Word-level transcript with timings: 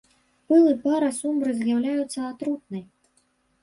Пыл 0.51 0.63
і 0.69 0.71
пара 0.85 1.11
сурмы 1.19 1.55
з'яўляецца 1.61 2.19
атрутнай. 2.33 2.83